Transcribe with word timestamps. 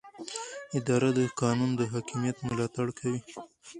اداره 0.77 1.09
د 1.17 1.19
قانون 1.41 1.71
د 1.75 1.81
حاکمیت 1.91 2.37
ملاتړ 2.47 2.87
کوي. 2.99 3.21